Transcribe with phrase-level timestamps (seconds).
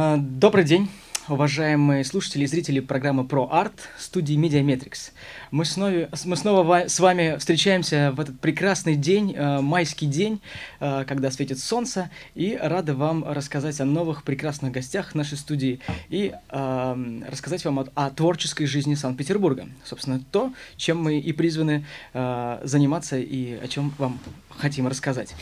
[0.00, 0.88] А, добрый день,
[1.28, 5.12] уважаемые слушатели и зрители программы «Про арт» студии Mediametrics.
[5.50, 10.40] Мы снова, мы снова с вами встречаемся в этот прекрасный день, э, майский день,
[10.80, 16.32] э, когда светит солнце, и рады вам рассказать о новых прекрасных гостях нашей студии и
[16.50, 19.68] э, рассказать вам о, о творческой жизни Санкт-Петербурга.
[19.84, 21.84] Собственно, то, чем мы и призваны
[22.14, 24.18] э, заниматься и о чем вам
[24.50, 25.34] хотим рассказать.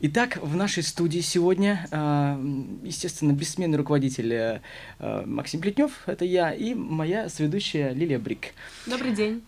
[0.00, 6.74] Итак, в нашей студии сегодня, э, естественно, бессменный руководитель э, Максим Плетнев, это я, и
[6.74, 8.54] моя сведущая Лилия Брик.
[8.86, 9.42] Добрый день.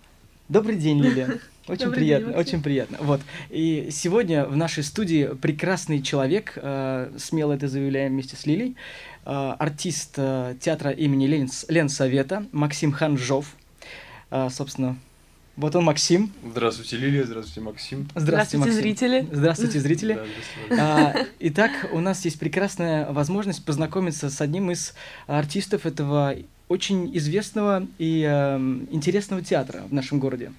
[0.48, 1.40] Добрый день, Лилия.
[1.68, 2.98] Очень Добрый приятно, день, очень приятно.
[3.00, 3.20] Вот.
[3.50, 8.76] И сегодня в нашей студии прекрасный человек, э, смело это заявляем вместе с Лилией,
[9.24, 13.56] э, артист э, театра имени Ленин, Ленсовета Максим Ханжов.
[14.30, 14.96] Э, собственно,
[15.56, 16.32] вот он, Максим.
[16.44, 17.24] Здравствуйте, Лилия.
[17.24, 18.08] Здравствуйте, Максим.
[18.14, 18.80] Здравствуйте, Максим.
[18.80, 19.28] зрители.
[19.32, 20.14] Здравствуйте, зрители.
[20.14, 20.82] Да, здравствуйте.
[20.82, 24.94] А, итак, у нас есть прекрасная возможность познакомиться с одним из
[25.26, 26.36] артистов этого
[26.68, 28.58] очень известного и э,
[28.90, 30.52] интересного театра в нашем городе,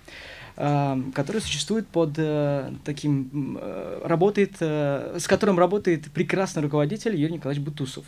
[0.55, 7.33] э, который существует под э, таким э, работает, э, с которым работает прекрасный руководитель Юрий
[7.33, 8.05] Николаевич Бутусов.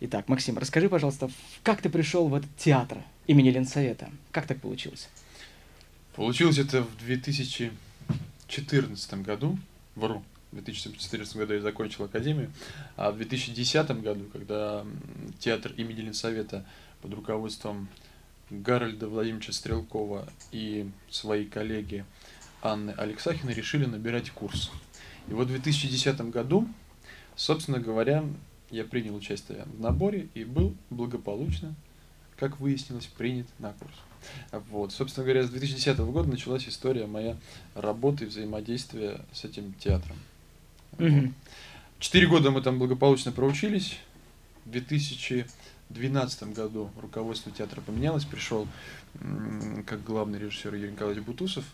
[0.00, 1.30] Итак, Максим, расскажи, пожалуйста,
[1.62, 4.08] как ты пришел в этот театр имени Ленсовета?
[4.30, 5.08] Как так получилось?
[6.16, 9.58] Получилось это в 2014 году,
[9.94, 12.50] вру, в 2014 году я закончил академию,
[12.96, 14.86] а в 2010 году, когда
[15.38, 16.64] театр имени Ленсовета
[17.02, 17.88] под руководством
[18.48, 22.06] Гарольда Владимировича Стрелкова и своей коллеги
[22.62, 24.70] Анны Алексахиной решили набирать курс.
[25.28, 26.66] И вот в 2010 году,
[27.34, 28.24] собственно говоря,
[28.70, 31.74] я принял участие в наборе и был благополучно,
[32.38, 33.96] как выяснилось, принят на курс.
[34.70, 34.92] Вот.
[34.92, 37.36] Собственно говоря, с 2010 года началась история моя
[37.74, 40.16] работы и взаимодействия с этим театром.
[41.98, 43.98] Четыре года мы там благополучно проучились.
[44.64, 48.66] В 2012 году руководство театра поменялось, пришел
[49.86, 51.64] как главный режиссер Юрий Николаевич Бутусов,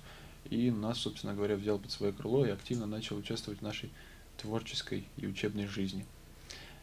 [0.51, 3.91] и нас, собственно говоря, взял под свое крыло и активно начал участвовать в нашей
[4.37, 6.05] творческой и учебной жизни.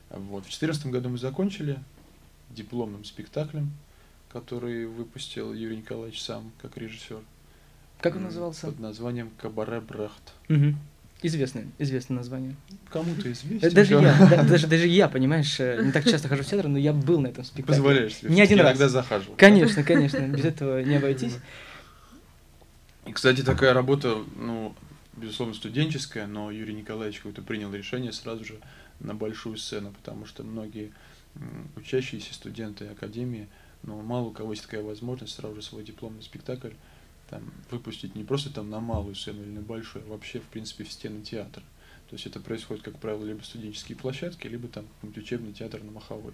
[0.09, 0.43] Вот.
[0.45, 1.79] В 2014 году мы закончили
[2.49, 3.71] дипломным спектаклем
[4.31, 7.19] который выпустил Юрий Николаевич сам, как режиссер.
[7.99, 8.67] Как он назывался?
[8.67, 10.33] Под названием Кабаре Брахт.
[10.47, 10.75] Угу.
[11.21, 12.55] Известное, известное название.
[12.89, 13.69] Кому-то известно.
[13.71, 16.93] Даже я, даже, даже я, понимаешь, э, не так часто хожу в театр, но я
[16.93, 17.75] был на этом спектакле.
[17.75, 18.29] Позволяешь себе.
[18.29, 18.69] Не один раз.
[18.69, 19.35] Иногда захаживал.
[19.35, 21.35] Конечно, конечно, без этого не обойтись.
[23.05, 24.73] И, кстати, такая работа, ну,
[25.17, 28.55] безусловно, студенческая, но Юрий Николаевич как-то принял решение сразу же
[29.01, 30.91] на большую сцену, потому что многие
[31.75, 33.47] учащиеся студенты академии–
[33.83, 36.73] но мало у кого есть такая возможность сразу же свой дипломный спектакль
[37.29, 40.83] там, выпустить не просто там на малую сцену или на большую, а вообще, в принципе,
[40.83, 41.63] в стены театра.
[42.09, 46.33] То есть это происходит, как правило, либо студенческие площадки, либо там учебный театр на Маховой.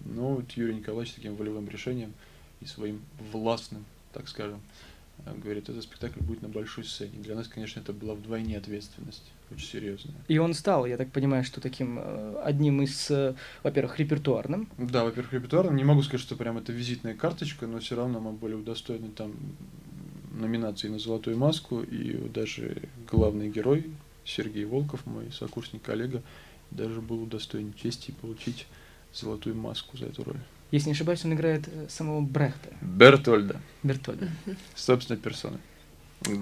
[0.00, 2.12] Но вот Юрий Николаевич таким волевым решением
[2.60, 3.02] и своим
[3.32, 4.60] властным, так скажем,
[5.36, 7.18] говорит, этот спектакль будет на большой сцене.
[7.18, 10.16] Для нас, конечно, это была вдвойне ответственность очень серьезная.
[10.28, 14.68] И он стал, я так понимаю, что таким э, одним из, э, во-первых, репертуарным.
[14.78, 15.76] Да, во-первых, репертуарным.
[15.76, 19.34] Не могу сказать, что прям это визитная карточка, но все равно мы были удостоены там
[20.32, 23.90] номинации на «Золотую маску», и даже главный герой
[24.24, 26.22] Сергей Волков, мой сокурсник, коллега,
[26.70, 28.66] даже был удостоен чести получить
[29.12, 30.40] «Золотую маску» за эту роль.
[30.70, 32.70] Если не ошибаюсь, он играет э, самого Брехта.
[32.82, 33.60] Бертольда.
[33.82, 34.28] Бертольда.
[34.74, 35.58] Собственно, персона.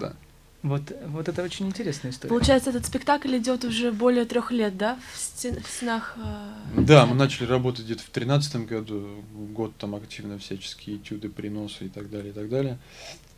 [0.01, 0.15] Да.
[0.63, 2.31] Вот, вот это очень интересная история.
[2.31, 6.17] Получается, этот спектакль идет уже более трех лет, да, в, стен, в стенах?
[6.17, 9.23] Э, да, мы начали работать где-то в тринадцатом году,
[9.53, 12.79] год там активно всяческие этюды, приносы и так далее, и так далее.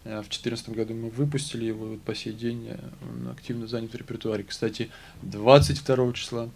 [0.04, 3.92] А в четырнадцатом году мы выпустили его, вот по сей день э, он активно занят
[3.92, 4.44] в репертуаре.
[4.44, 4.88] Кстати,
[5.20, 6.48] 22 числа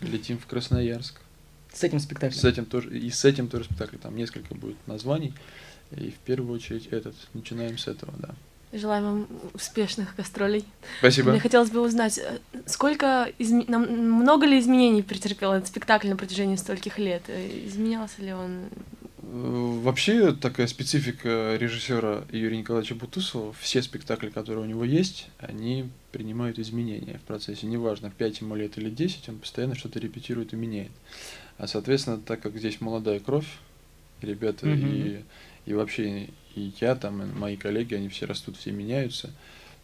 [0.00, 1.20] летим в Красноярск.
[1.76, 2.40] С этим спектаклем?
[2.40, 5.34] С этим тоже, и с этим тоже спектакль, там несколько будет названий.
[5.92, 8.34] И в первую очередь этот, начинаем с этого, да.
[8.72, 10.64] Желаем вам успешных гастролей.
[10.98, 11.30] Спасибо.
[11.30, 13.64] Мне хотелось бы узнать, э, сколько изме...
[13.68, 17.22] много ли изменений претерпел этот спектакль на протяжении стольких лет?
[17.28, 18.64] Э, изменялся ли он?
[19.22, 25.88] Э, вообще такая специфика режиссера Юрия Николаевича Бутусова, все спектакли, которые у него есть, они
[26.10, 27.66] принимают изменения в процессе.
[27.66, 30.92] Неважно, 5 ему лет или 10, он постоянно что-то репетирует и меняет.
[31.58, 33.48] А соответственно, так как здесь молодая кровь,
[34.20, 35.24] ребята mm-hmm.
[35.66, 39.30] и, и вообще и я, там, и мои коллеги, они все растут, все меняются.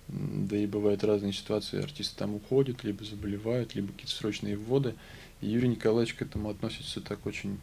[0.09, 4.95] Да и бывают разные ситуации, артисты там уходят, либо заболевают, либо какие-то срочные вводы.
[5.41, 7.59] И Юрий Николаевич к этому относится так очень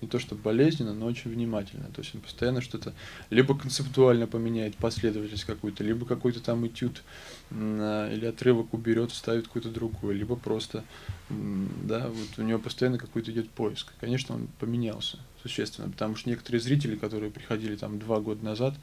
[0.00, 1.88] не то что болезненно, но очень внимательно.
[1.94, 2.92] То есть он постоянно что-то
[3.30, 7.02] либо концептуально поменяет последовательность какую-то, либо какой-то там этюд
[7.50, 10.84] или отрывок уберет, ставит какой-то другой, либо просто,
[11.28, 13.92] да, вот у него постоянно какой-то идет поиск.
[14.00, 18.74] Конечно, он поменялся существенно, потому что некоторые зрители, которые приходили там два года назад,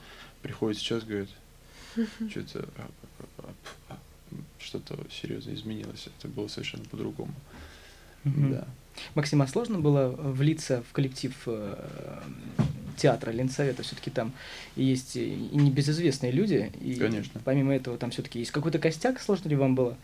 [0.41, 1.29] приходят сейчас, говорят,
[2.29, 2.89] что-то а,
[3.38, 3.53] а,
[3.89, 3.97] а,
[4.59, 7.33] что-то серьезно изменилось, это было совершенно по-другому.
[8.25, 8.67] Да.
[9.13, 12.21] Максим, а сложно было влиться в коллектив э,
[12.97, 13.83] театра Ленсовета?
[13.83, 14.33] Все-таки там
[14.75, 16.71] есть и небезызвестные люди.
[16.81, 17.42] И Конечно.
[17.44, 19.19] Помимо этого, там все-таки есть какой-то костяк.
[19.19, 19.97] Сложно ли вам было?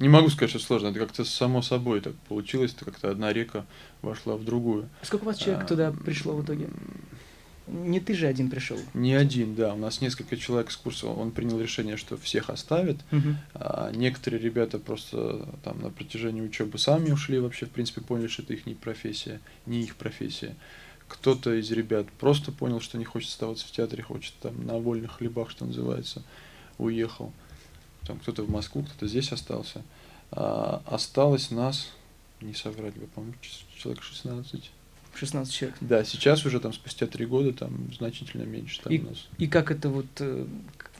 [0.00, 0.88] Не могу сказать, что сложно.
[0.88, 2.74] Это как-то само собой так получилось.
[2.74, 3.66] Это как-то одна река
[4.02, 4.88] вошла в другую.
[5.02, 6.68] Сколько у вас человек а, туда пришло в итоге?
[7.70, 8.78] Не ты же один пришел.
[8.94, 9.74] Не один, да.
[9.74, 12.98] У нас несколько человек с курса, он принял решение, что всех оставит.
[13.12, 13.34] Угу.
[13.54, 18.42] А некоторые ребята просто там на протяжении учебы сами ушли, вообще, в принципе, поняли, что
[18.42, 20.56] это их не профессия, не их профессия.
[21.08, 25.12] Кто-то из ребят просто понял, что не хочет оставаться в театре, хочет там на вольных
[25.18, 26.22] хлебах, что называется,
[26.78, 27.32] уехал.
[28.06, 29.82] Там кто-то в Москву, кто-то здесь остался.
[30.30, 31.90] А осталось нас,
[32.40, 33.34] не соврать бы, по-моему,
[33.76, 34.70] человек 16
[35.18, 35.76] 16 человек.
[35.80, 39.28] Да, сейчас уже там спустя три года там значительно меньше там и, у нас.
[39.38, 40.46] И как это вот э,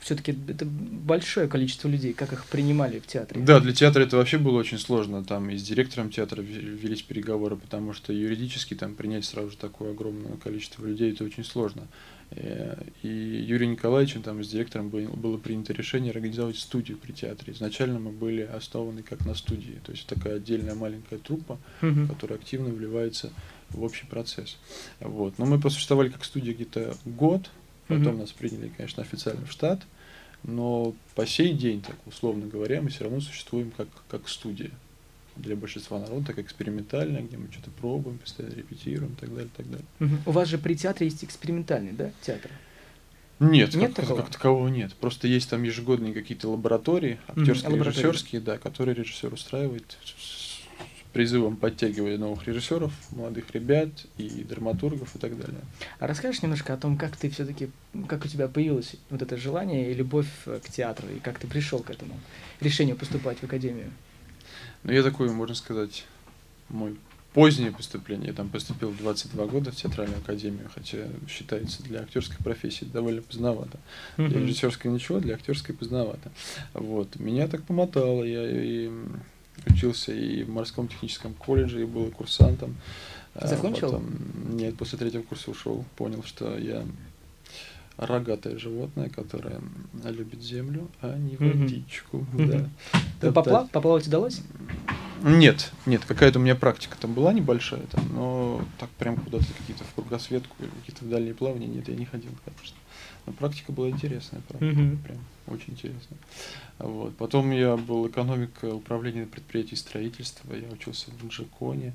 [0.01, 3.41] все-таки это большое количество людей, как их принимали в театре?
[3.43, 5.25] Да, для театра это вообще было очень сложно.
[5.25, 9.93] Там и с директором театра велись переговоры, потому что юридически там принять сразу же такое
[9.93, 11.89] огромное количество людей это очень сложно.
[12.31, 17.53] Э, и Юрий Николаевичем там с директором было принято решение организовать студию при театре.
[17.53, 22.07] Изначально мы были основаны как на студии, то есть такая отдельная маленькая труппа, угу.
[22.09, 23.33] которая активно вливается
[23.71, 24.57] в общий процесс.
[25.01, 25.39] Вот.
[25.39, 27.51] Но мы просуществовали как студия где-то год,
[27.87, 29.83] потом mm нас приняли, конечно, официально в штат,
[30.43, 34.71] но по сей день, так условно говоря, мы все равно существуем как, как студия
[35.37, 39.71] для большинства народа, так экспериментальная, где мы что-то пробуем, постоянно репетируем и так далее, так
[39.71, 39.87] далее.
[40.01, 40.17] Угу.
[40.27, 42.51] У вас же при театре есть экспериментальный, да, театр?
[43.41, 44.23] Нет, нет как, такого?
[44.23, 44.95] как такового нет.
[44.95, 49.97] Просто есть там ежегодные какие-то лаборатории, актерские, mm режиссерские, да, которые режиссер устраивает
[51.19, 53.89] призывом подтягивали новых режиссеров, молодых ребят
[54.19, 55.63] и драматургов и так далее.
[55.99, 57.71] А расскажешь немножко о том, как ты все-таки,
[58.07, 61.81] как у тебя появилось вот это желание и любовь к театру, и как ты пришел
[61.81, 62.15] к этому
[62.61, 63.91] решению поступать в академию?
[64.85, 66.05] Ну, я такой, можно сказать,
[66.69, 66.97] мой
[67.35, 68.29] позднее поступление.
[68.29, 70.99] Я там поступил в 22 года в театральную академию, хотя
[71.29, 73.81] считается для актерской профессии довольно поздновато.
[74.19, 76.31] Для режиссерской ничего, для актерской поздновато.
[76.75, 77.17] Вот.
[77.19, 78.23] Меня так помотало.
[78.23, 78.89] Я и
[79.67, 82.77] учился и в морском техническом колледже, и был курсантом.
[83.35, 83.93] А закончил?
[83.93, 84.07] Потом,
[84.57, 86.85] нет, после третьего курса ушел, понял, что я
[87.97, 89.61] рогатое животное, которое
[90.05, 92.27] любит землю, а не водичку.
[92.35, 92.47] Mm-hmm.
[92.47, 92.69] Да.
[93.21, 94.41] Ты поплав, поплавать удалось?
[95.23, 99.83] Нет, нет, какая-то у меня практика там была небольшая, там, но так прям куда-то какие-то
[99.83, 102.77] в кругосветку или какие-то в дальние плавания, нет, я не ходил, конечно.
[103.29, 105.03] Но практика была интересная, практика, mm-hmm.
[105.03, 106.19] прям очень интересная.
[106.79, 107.15] Вот.
[107.19, 111.93] Потом я был экономик управления предприятий строительства, я учился в Инжиконе,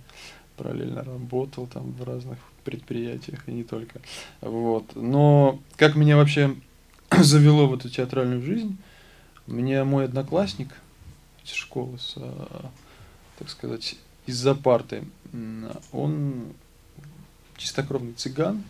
[0.57, 3.99] параллельно работал там в разных предприятиях и не только.
[4.41, 4.95] Вот.
[4.95, 6.55] Но как меня вообще
[7.11, 8.77] завело в эту театральную жизнь,
[9.47, 10.69] мне мой одноклассник
[11.43, 12.69] из школы, с, а,
[13.39, 13.95] так сказать,
[14.27, 15.03] из-за парты,
[15.91, 16.53] он
[17.57, 18.63] чистокровный цыган,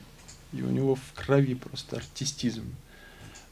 [0.53, 2.65] и у него в крови просто артистизм.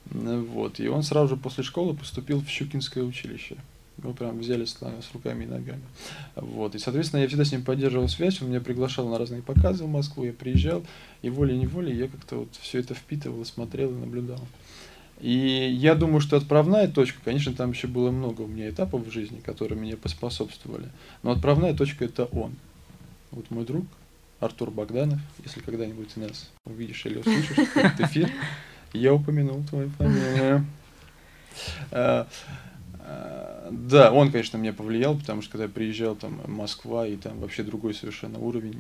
[0.05, 0.79] Вот.
[0.79, 3.57] И он сразу же после школы поступил в Щукинское училище.
[3.97, 5.81] Его прям взяли с, с руками и ногами.
[6.35, 6.75] Вот.
[6.75, 9.89] И, соответственно, я всегда с ним поддерживал связь, он меня приглашал на разные показы в
[9.89, 10.83] Москву, я приезжал,
[11.21, 14.39] и волей-неволей я как-то вот все это впитывал, смотрел и наблюдал.
[15.19, 19.11] И я думаю, что отправная точка, конечно, там еще было много у меня этапов в
[19.11, 20.89] жизни, которые мне поспособствовали.
[21.21, 22.55] Но отправная точка это он.
[23.29, 23.85] Вот мой друг
[24.41, 28.29] Артур Богданов, если когда-нибудь ты нас увидишь или услышишь, этот эфир,
[28.91, 30.65] я упомянул твою фамилию.
[31.91, 32.27] А,
[33.01, 37.39] а, да, он, конечно, меня повлиял, потому что когда я приезжал, там, Москва, и там
[37.39, 38.79] вообще другой совершенно уровень,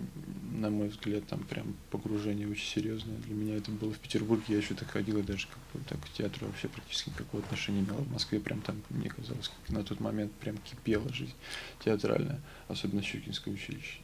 [0.57, 3.17] на мой взгляд, там прям погружение очень серьезное.
[3.17, 5.99] Для меня это было в Петербурге, я еще так ходил, и даже как бы, так
[5.99, 7.97] к театру вообще практически никакого отношения не имел.
[7.97, 11.35] В Москве прям там, мне казалось, как на тот момент прям кипела жизнь
[11.83, 13.99] театральная, особенно Щукинское училище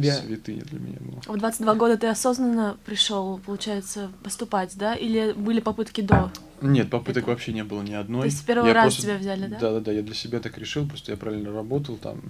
[0.00, 0.14] тебя...
[0.14, 1.20] Святыня для меня была.
[1.34, 4.94] В 22 года ты осознанно пришел, получается, поступать, да?
[4.94, 6.30] Или были попытки до?
[6.60, 7.30] Нет, попыток Это...
[7.32, 8.22] вообще не было ни одной.
[8.22, 9.02] То есть с первого я раза просто...
[9.02, 9.58] тебя взяли, да?
[9.58, 12.22] Да-да-да, я для себя так решил, просто я правильно работал, там,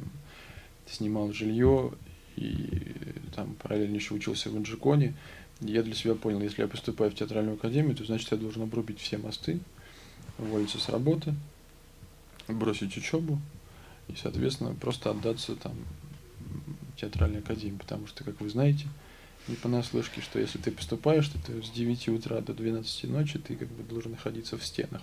[0.86, 1.92] снимал жилье,
[2.36, 2.94] и
[3.34, 5.14] там параллельно еще учился в Инжиконе.
[5.60, 9.00] Я для себя понял, если я поступаю в театральную академию, то значит я должен обрубить
[9.00, 9.60] все мосты,
[10.38, 11.34] уволиться с работы,
[12.46, 13.40] бросить учебу
[14.08, 15.72] и, соответственно, просто отдаться там
[16.96, 18.86] театральной академии, потому что, как вы знаете,
[19.48, 23.54] не понаслышке, что если ты поступаешь, то ты с 9 утра до 12 ночи ты
[23.54, 25.02] как бы должен находиться в стенах.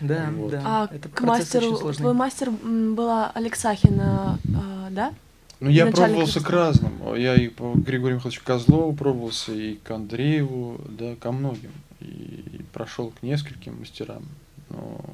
[0.00, 0.50] Да, Вот.
[0.50, 0.62] да.
[0.64, 5.12] А это к мастеру, твой мастер была Алексахина, а, да?
[5.60, 6.58] Ну, я Начальник пробовался к русского.
[6.58, 7.14] разному.
[7.16, 11.70] Я и по Григорию Михайловичу Козлову пробовался, и к Андрееву, да, ко многим.
[12.00, 14.22] И, и прошел к нескольким мастерам.
[14.70, 15.04] Но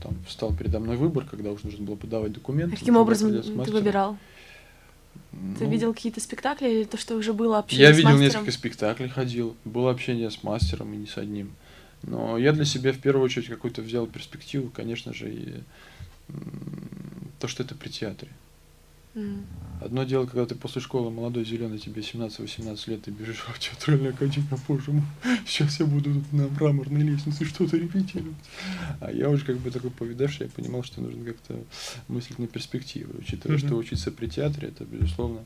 [0.00, 2.76] там встал передо мной выбор, когда уже нужно было подавать документы.
[2.76, 4.16] Каким тогда образом ты выбирал?
[5.58, 8.26] Ты Ну, видел какие-то спектакли или то, что уже было общение Я с видел мастером?
[8.44, 11.52] несколько спектаклей, ходил, было общение с мастером и не с одним.
[12.02, 15.54] Но я для себя в первую очередь какую-то взял перспективу, конечно же, и
[17.38, 18.30] то, что это при театре.
[19.80, 24.14] Одно дело, когда ты после школы молодой, зеленый, тебе 17-18 лет, ты бежишь в театральную
[24.14, 25.02] академию, боже мой,
[25.46, 28.36] сейчас я буду тут на мраморной лестнице что-то репетировать.
[29.00, 31.62] А я уже как бы такой повидавший, я понимал, что нужно как-то
[32.08, 35.44] мыслить на перспективы, учитывая, что учиться при театре, это, безусловно,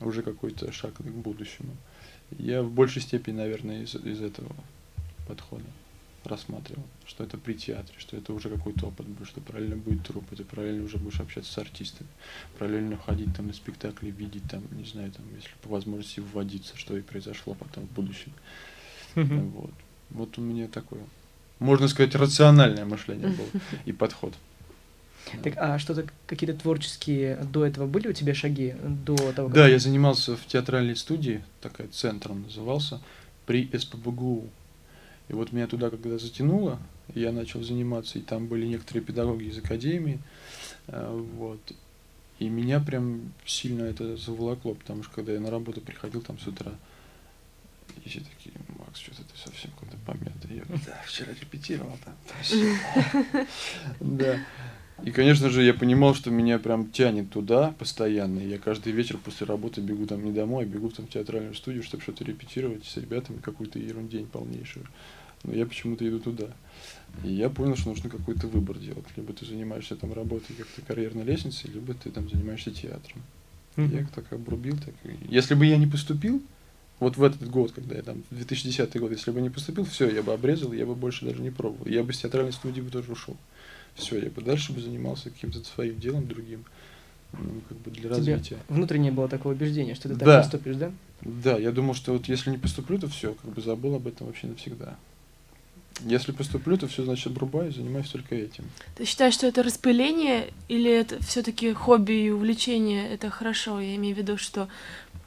[0.00, 1.74] уже какой-то шаг к будущему.
[2.38, 4.54] Я в большей степени, наверное, из, из этого
[5.26, 5.64] подхода
[6.24, 10.24] рассматривал, что это при театре, что это уже какой-то опыт будет, что параллельно будет труп,
[10.36, 12.08] ты параллельно уже будешь общаться с артистами,
[12.58, 16.96] параллельно ходить там на спектакли, видеть там, не знаю, там, если по возможности вводиться, что
[16.96, 18.32] и произошло потом в будущем.
[19.14, 19.72] Вот.
[20.10, 21.00] Вот у меня такое,
[21.58, 24.34] можно сказать, рациональное мышление было и подход.
[25.42, 29.54] Так, а что-то, какие-то творческие до этого были у тебя шаги, до того, как...
[29.54, 33.00] Да, я занимался в театральной студии, такая центром назывался,
[33.44, 34.48] при СПБГУ.
[35.28, 36.78] И вот меня туда когда затянуло,
[37.14, 40.20] я начал заниматься, и там были некоторые педагоги из академии,
[40.86, 41.60] э, вот.
[42.38, 46.46] И меня прям сильно это заволокло, потому что когда я на работу приходил там с
[46.46, 46.72] утра,
[48.04, 50.56] и все такие, Макс, что-то ты совсем куда-то помятый.
[50.56, 52.14] Я, да, вчера репетировал там.
[52.42, 52.74] всё».
[54.00, 54.38] Да.
[55.04, 58.40] И, конечно же, я понимал, что меня прям тянет туда постоянно.
[58.40, 61.84] Я каждый вечер после работы бегу там не домой, а бегу там в театральную студию,
[61.84, 64.86] чтобы что-то репетировать с ребятами, какую-то ерундень полнейшую.
[65.44, 66.48] Но я почему-то иду туда.
[67.24, 69.06] И я понял, что нужно какой-то выбор делать.
[69.16, 73.22] Либо ты занимаешься там работой как-то карьерной лестницей, либо ты там занимаешься театром.
[73.76, 73.96] Мгм.
[73.96, 74.76] Я так обрубил.
[74.76, 74.94] Так...
[75.28, 76.42] Если бы я не поступил,
[77.00, 80.22] вот в этот год, когда я там, 2010 год, если бы не поступил, все, я
[80.22, 81.86] бы обрезал, я бы больше даже не пробовал.
[81.86, 83.36] Я бы с театральной студии бы тоже ушел.
[83.94, 86.64] Все, я бы дальше бы занимался каким-то своим делом другим,
[87.32, 88.58] ну, как бы для Тебе развития.
[88.68, 90.40] внутреннее было такое убеждение, что ты так Да.
[90.40, 90.92] поступишь, да?
[91.22, 94.26] Да, я думал, что вот если не поступлю, то все, как бы забыл об этом
[94.26, 94.96] вообще навсегда.
[96.04, 98.64] Если поступлю, то все, значит, обрубаю, занимаюсь только этим.
[98.96, 103.08] Ты считаешь, что это распыление или это все-таки хобби и увлечение?
[103.08, 103.80] Это хорошо.
[103.80, 104.68] Я имею в виду, что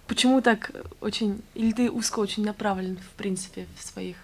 [0.07, 1.41] почему так очень...
[1.55, 4.15] Или ты узко очень направлен, в принципе, в своих...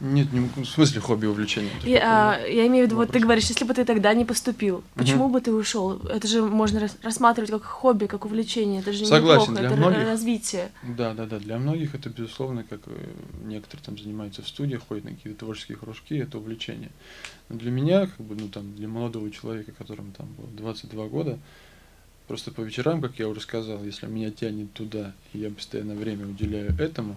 [0.00, 1.70] Нет, не, в смысле хобби увлечения.
[1.84, 3.22] И, а, я имею в виду, вот ты вопрос.
[3.24, 5.98] говоришь, если бы ты тогда не поступил, почему бы ты ушел?
[6.06, 8.80] Это же можно рас- рассматривать как хобби, как увлечение.
[8.80, 10.06] Это же Согласен, неплохо, для это многих.
[10.06, 10.70] развитие.
[10.82, 11.38] Да, да, да.
[11.38, 12.92] Для многих это, безусловно, как э,
[13.44, 16.90] некоторые там занимаются в студиях, ходят на какие-то творческие кружки, это увлечение.
[17.50, 21.38] Но для меня, как бы, ну там, для молодого человека, которому там было 22 года,
[22.26, 26.26] просто по вечерам, как я уже сказал, если меня тянет туда, и я постоянно время
[26.26, 27.16] уделяю этому,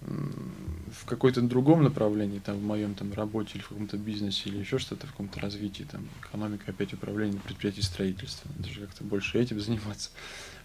[0.00, 4.78] в какой-то другом направлении, там, в моем там работе или в каком-то бизнесе или еще
[4.78, 10.10] что-то, в каком-то развитии, там, экономика, опять управление предприятий строительства, даже как-то больше этим заниматься,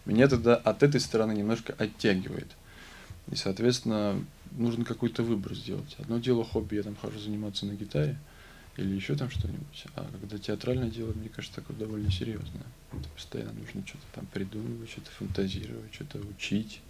[0.05, 2.51] меня тогда от этой стороны немножко оттягивает.
[3.31, 5.95] И, соответственно, нужно какой-то выбор сделать.
[5.99, 8.17] Одно дело хобби, я там хожу заниматься на гитаре
[8.77, 9.85] или еще там что-нибудь.
[9.95, 12.65] А когда театральное дело, мне кажется, такое довольно серьезное.
[12.91, 16.81] Это постоянно нужно что-то там придумывать, что-то фантазировать, что-то учить,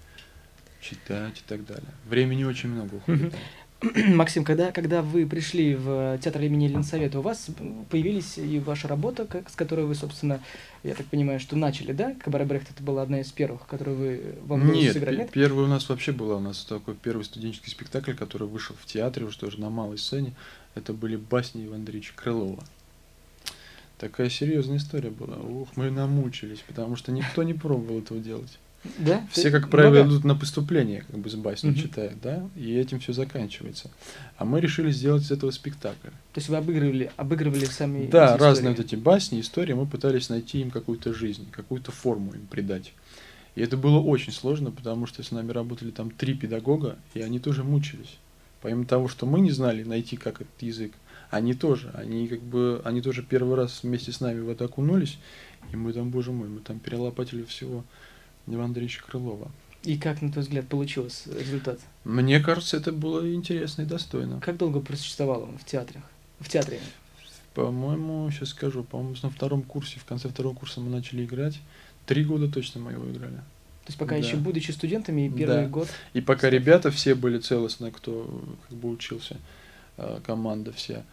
[0.81, 1.89] читать и так далее.
[2.05, 3.33] Времени очень много уходит.
[4.09, 7.47] Максим, когда, когда вы пришли в театр имени Ленсовета, у вас
[7.89, 10.39] появились и ваша работа, как, с которой вы, собственно,
[10.83, 12.13] я так понимаю, что начали, да?
[12.23, 15.31] Кабаре Брехт это была одна из первых, которую вы вам Нет, сыграть, пе- нет?
[15.31, 19.25] первый у нас вообще был, у нас такой первый студенческий спектакль, который вышел в театре,
[19.25, 20.33] уже тоже на малой сцене.
[20.75, 22.63] Это были басни Ивана Андреевича Крылова.
[23.97, 25.37] Такая серьезная история была.
[25.37, 28.59] Ух, мы намучились, потому что никто не пробовал этого делать.
[28.97, 29.27] Да?
[29.31, 30.09] Все, как правило, много?
[30.09, 31.79] идут на поступление, как бы с басней Мгм.
[31.79, 33.91] читают, да, и этим все заканчивается.
[34.37, 36.07] А мы решили сделать из этого спектакль.
[36.07, 40.61] То есть вы обыгрывали, обыгрывали сами Да, разные вот эти басни, истории, мы пытались найти
[40.61, 42.93] им какую-то жизнь, какую-то форму им придать.
[43.55, 47.39] И это было очень сложно, потому что с нами работали там три педагога, и они
[47.39, 48.17] тоже мучились.
[48.61, 50.93] Помимо того, что мы не знали найти, как этот язык,
[51.29, 55.17] они тоже, они как бы, они тоже первый раз вместе с нами в это окунулись,
[55.71, 57.83] и мы там, боже мой, мы там перелопатили всего
[58.47, 59.51] Ивана Андреевича Крылова.
[59.83, 61.79] И как, на твой взгляд, получился результат?
[62.03, 64.39] Мне кажется, это было интересно и достойно.
[64.39, 66.03] Как долго просуществовал он в театрах?
[66.39, 66.79] В театре?
[67.53, 71.59] По-моему, сейчас скажу, по-моему, на втором курсе, в конце второго курса мы начали играть.
[72.05, 73.35] три года точно мы его играли.
[73.35, 74.25] То есть пока Да.
[74.25, 75.67] еще будучи студентами, и первый Да.
[75.67, 75.87] год.
[76.13, 79.37] И пока ребята все были целостны, кто как бы учился,
[79.97, 81.03] э, команда вся,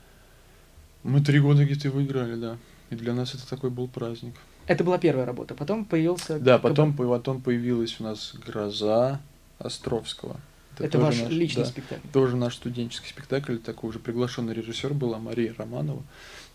[1.02, 2.56] мы три года где-то его играли, да.
[2.90, 4.34] И для нас это такой был праздник.
[4.68, 5.54] Это была первая работа.
[5.54, 6.38] Потом появился...
[6.38, 9.20] Да, потом, потом появилась у нас «Гроза»
[9.58, 10.36] Островского.
[10.78, 12.06] Это тоже ваш наш- личный да, спектакль.
[12.12, 13.56] Тоже наш студенческий спектакль.
[13.56, 16.02] Такой уже приглашенный режиссер была Мария Романова,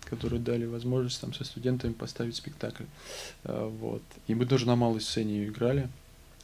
[0.06, 2.86] которой дали возможность там со студентами поставить спектакль.
[3.44, 4.04] А, Вот.
[4.28, 5.90] И мы тоже на малой сцене ее играли.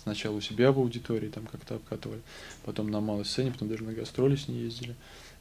[0.04, 2.22] Сначала у себя в аудитории там как-то обкатывали,
[2.66, 4.96] потом на малой сцене, потом даже на гастроли с ней ездили.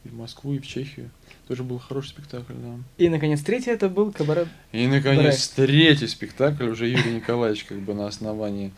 [0.05, 1.09] И в Москву, и в Чехию.
[1.47, 2.75] Тоже был хороший спектакль, да.
[2.97, 4.47] И, наконец, третий это был кабарет.
[4.71, 5.55] И, наконец, Брехт.
[5.55, 8.71] третий спектакль уже Юрий Николаевич как бы на основании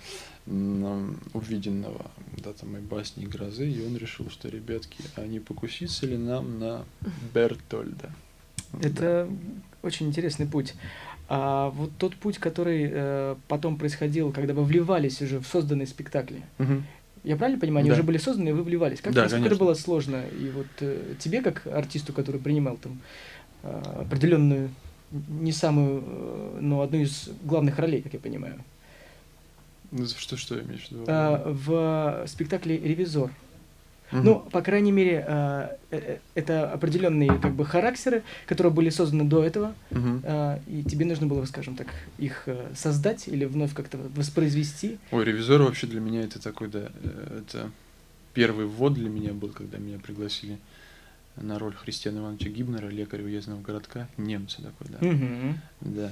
[0.47, 2.09] увиденного
[2.43, 6.17] да, там, и басни, и грозы, и он решил, что, ребятки, а не покуситься ли
[6.17, 6.85] нам на
[7.33, 8.11] Бертольда?
[8.81, 9.29] Это
[9.83, 10.73] очень интересный путь.
[11.29, 16.41] А вот тот путь, который э, потом происходил, когда вы вливались уже в созданные спектакли,
[16.57, 16.83] Мгм.
[17.23, 17.95] Я правильно понимаю, они Да.
[17.95, 19.01] уже были созданы, и вы вливались.
[19.01, 20.23] Как Да, насколько это было сложно?
[20.39, 22.99] И вот э, тебе, как артисту, который принимал там
[23.63, 24.69] э, определенную,
[25.11, 28.55] не самую, э, но одну из главных ролей, как я понимаю,
[29.91, 31.03] Ну, Что, что имеешь в виду?
[31.07, 33.29] э, в спектакле «Ревизор».
[34.11, 34.25] Мгм.
[34.25, 39.43] Ну, по крайней мере, э, э, это определенные как бы характеры, которые были созданы до
[39.43, 40.21] этого, Мгм.
[40.23, 41.87] э, и тебе нужно было, скажем так,
[42.17, 44.99] их э, создать или вновь как-то воспроизвести.
[45.11, 47.71] Ой, ревизор вообще для меня это такой, да, э, это
[48.33, 50.57] первый ввод для меня был, когда меня пригласили
[51.37, 55.05] на роль Христиана Ивановича Гибнера, лекаря уездного городка, немца такой, да.
[55.05, 55.61] Мгм.
[55.81, 56.11] Да.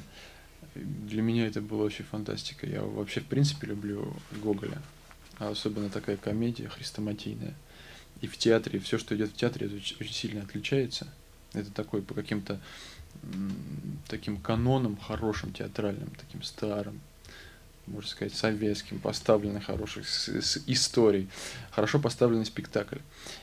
[0.75, 2.65] Для меня это была вообще фантастика.
[2.65, 4.77] Я вообще, в принципе, люблю Гоголя.
[5.38, 7.53] А особенно такая комедия хрестоматийная.
[8.21, 11.07] И в театре, все, что идет в театре, это очень, очень сильно отличается.
[11.53, 12.59] Это такой по каким-то
[14.07, 16.99] таким канонам хорошим театральным, таким старым,
[17.88, 21.27] можно сказать, советским, поставленных хороших с, с историй,
[21.71, 22.99] хорошо поставленный спектакль.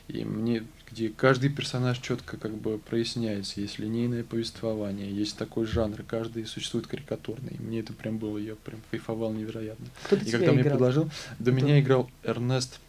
[0.09, 6.03] И мне, где каждый персонаж четко как бы проясняется, есть линейное повествование, есть такой жанр,
[6.05, 7.57] каждый существует карикатурный.
[7.59, 9.87] И мне это прям было, я прям кайфовал невероятно.
[10.05, 11.61] Кто-то И когда мне предложил, до Кто?
[11.61, 12.81] меня играл Эрнест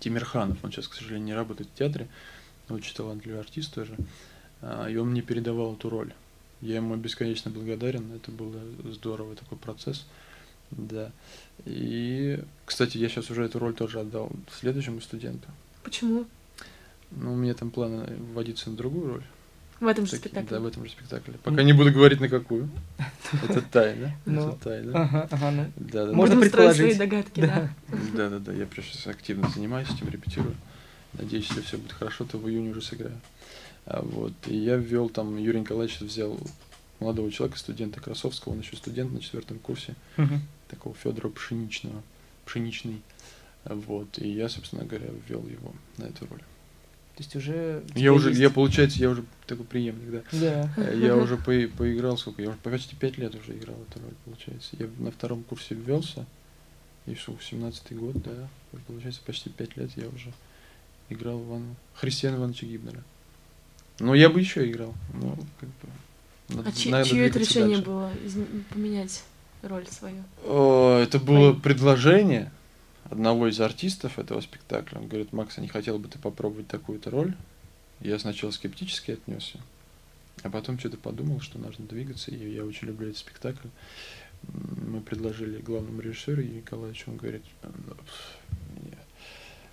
[0.00, 2.08] Тимирханов, он сейчас, к сожалению, не работает в театре,
[2.68, 3.96] но очень талантливый артист тоже,
[4.62, 6.12] А, и он мне передавал эту роль.
[6.60, 8.60] Я ему бесконечно благодарен, это было
[8.92, 10.06] здорово, такой процесс,
[10.70, 11.10] да.
[11.64, 15.48] И, кстати, я сейчас уже эту роль тоже отдал следующему студенту.
[15.82, 16.26] Почему?
[17.12, 19.24] Ну, у меня там планы вводиться на другую роль.
[19.80, 20.50] В этом же Таки- спектакле.
[20.50, 21.34] Да, в этом же спектакле.
[21.42, 22.68] Пока не буду говорить на какую.
[23.48, 24.14] Это тайна.
[24.26, 25.02] Ну, Это тайна.
[25.04, 25.72] Ага, ага, ну.
[25.76, 26.98] Да, да, Можно строить свои предположить.
[26.98, 27.70] догадки, Да.
[28.14, 28.28] да.
[28.30, 30.54] Да, да, я прям сейчас активно занимаюсь этим, репетирую.
[31.14, 33.20] Надеюсь, если все будет хорошо, то в июне уже сыграю.
[33.86, 34.32] А, вот.
[34.46, 36.38] И я ввел там, Юрий Николаевич взял
[37.00, 39.94] молодого человека, студента Красовского, он еще студент на четвертом курсе,
[40.68, 42.02] такого Федора Пшеничного,
[42.46, 43.00] Пшеничный.
[43.64, 44.18] Вот.
[44.18, 46.42] И я, собственно говоря, ввел его на эту роль.
[47.20, 47.82] То есть уже...
[47.94, 50.22] Я уже, есть- я, получается, я уже такой преемник, да.
[50.32, 50.74] Да.
[50.78, 52.40] Э, Я уже по- поиграл, сколько?
[52.40, 54.70] Я уже почти пять лет уже играл эту роль, получается.
[54.78, 56.24] Я на втором курсе ввелся,
[57.04, 58.48] и что, 17-й год, да,
[58.86, 60.32] получается, почти пять лет я уже
[61.10, 63.02] играл Ивана, Христиана Ивановича Гибнера.
[63.98, 66.54] Но я бы еще играл, но как бы...
[66.56, 67.82] надо- А чье, надо чье это решение дальше.
[67.84, 68.10] было
[68.72, 69.22] поменять
[69.60, 70.22] роль свою?
[70.46, 72.50] О, это было предложение
[73.10, 74.98] одного из артистов этого спектакля.
[74.98, 77.34] Он говорит, Макс, а не хотел бы ты попробовать такую-то роль?
[78.00, 79.58] Я сначала скептически отнесся,
[80.42, 83.68] а потом что-то подумал, что нужно двигаться, и я очень люблю этот спектакль.
[84.42, 87.94] Мы предложили главному режиссеру Юрию Николаевичу, он говорит, «Ну,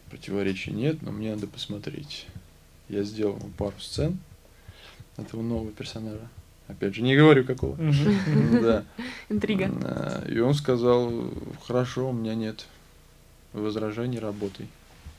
[0.09, 2.27] противоречий нет, но мне надо посмотреть.
[2.89, 4.17] Я сделал пару сцен
[5.15, 6.27] этого нового персонажа.
[6.67, 7.77] Опять же, не говорю какого.
[8.61, 8.83] Да.
[9.29, 9.69] Интрига.
[9.69, 11.31] Да, И он сказал,
[11.65, 12.65] хорошо, у меня нет
[13.63, 14.67] возражений, работай.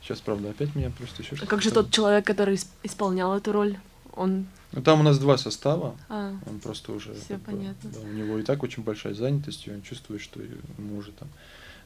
[0.01, 3.51] Сейчас, правда, опять меня просто еще А как же тот человек, который исп- исполнял эту
[3.51, 3.77] роль?
[4.15, 4.45] Он...
[4.71, 7.13] Ну, там у нас два состава, А, он просто уже...
[7.13, 7.89] Всё как бы, понятно.
[7.91, 11.27] да, у него и так очень большая занятость, и он чувствует, что ему уже там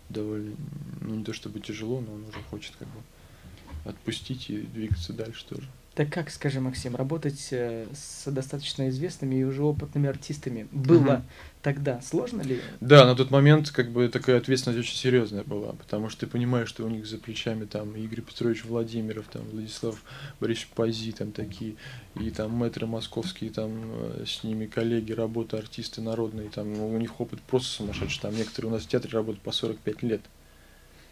[0.10, 0.56] довольно,
[1.02, 5.46] ну, не то чтобы тяжело, но он уже хочет как бы отпустить и двигаться дальше
[5.48, 5.68] тоже.
[5.96, 11.24] Так как, скажи, Максим, работать э, с достаточно известными и уже опытными артистами было Мгм.
[11.62, 12.60] тогда сложно ли?
[12.82, 16.68] Да, на тот момент как бы такая ответственность очень серьезная была, потому что ты понимаешь,
[16.68, 20.02] что у них за плечами там Игорь Петрович Владимиров, там Владислав
[20.40, 21.76] Борисович Пази, там такие,
[22.20, 26.98] и там мэтры московские, там э, с ними коллеги, работа, артисты народные, там ну, у
[26.98, 30.22] них опыт просто сумасшедший, там некоторые у нас в театре работают по 45 лет.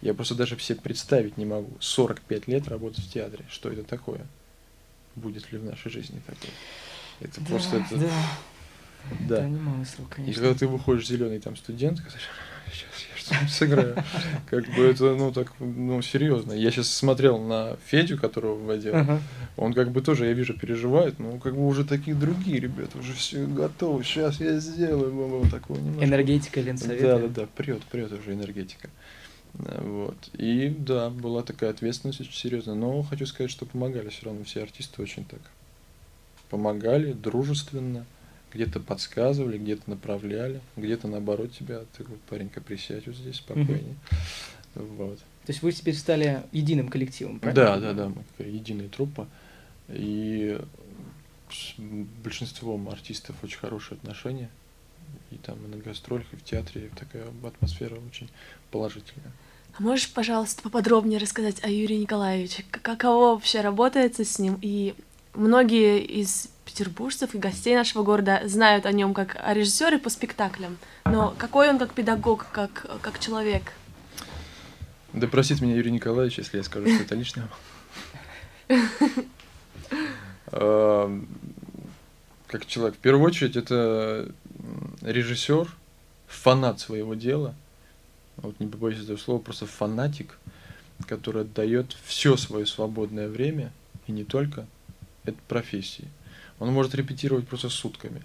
[0.02, 1.70] Я просто даже все представить не могу.
[1.80, 3.46] 45 лет работать в театре.
[3.48, 4.26] Что это такое?
[5.16, 6.52] Будет ли в нашей жизни такое?
[7.20, 8.10] Это просто это, да,
[9.28, 9.38] да.
[9.38, 10.42] это немалый срок, И конечно.
[10.42, 12.02] когда ты выходишь зеленый там студент,
[13.50, 13.96] сыграю.
[14.50, 16.54] Как бы это, ну, так, ну, серьезно.
[16.54, 18.96] Я сейчас смотрел на Федю, которого вводил.
[18.96, 19.22] Ага.
[19.58, 23.14] Он как бы тоже, я вижу, переживает, но как бы уже такие другие ребята, уже
[23.14, 26.06] все готовы, сейчас я сделаю, баба, такого немножко.
[26.06, 27.20] Энергетика, Ленсовета.
[27.20, 28.90] Да, да, да, прет, прет уже энергетика.
[29.54, 30.18] Вот.
[30.34, 32.76] И да, была такая ответственность очень серьезная.
[32.76, 35.42] Но хочу сказать, что помогали все равно все артисты очень так.
[36.50, 38.06] Помогали дружественно,
[38.54, 43.96] где-то подсказывали, где-то направляли, где-то наоборот тебя, ты вот, паренька, присядь вот здесь спокойнее.
[44.76, 45.18] Вот.
[45.18, 47.80] То есть вы теперь стали единым коллективом, Да, правильно?
[47.82, 49.28] да, да, мы такая единая труппа.
[49.90, 50.60] И
[51.50, 51.74] с
[52.24, 54.50] большинством артистов очень хорошие отношения.
[55.32, 58.30] И там и на гастролях, и в театре и такая атмосфера очень
[58.70, 59.32] положительная.
[59.78, 62.66] А можешь, пожалуйста, поподробнее рассказать о Юрии Николаевиче?
[62.70, 64.60] Каково вообще работается с ним?
[64.62, 64.94] И
[65.34, 70.78] многие из петербуржцев и гостей нашего города знают о нем как о режиссере по спектаклям.
[71.06, 73.74] Но какой он как педагог, как, как человек?
[75.14, 77.48] Да простит меня Юрий Николаевич, если я скажу, что это лишнее.
[80.52, 81.28] Эм,
[82.48, 84.32] Как человек, в первую очередь, это
[85.02, 85.68] режиссер,
[86.28, 87.56] фанат своего дела.
[88.38, 90.38] Вот не побоюсь этого слова, просто фанатик,
[91.08, 93.72] который отдает все свое свободное время,
[94.08, 94.66] и не только,
[95.24, 96.08] это профессии.
[96.60, 98.22] Он может репетировать просто сутками.